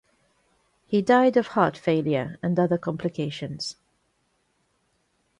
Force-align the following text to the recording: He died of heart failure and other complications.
He 0.87 1.03
died 1.03 1.37
of 1.37 1.49
heart 1.49 1.77
failure 1.77 2.39
and 2.41 2.57
other 2.57 2.79
complications. 2.79 3.75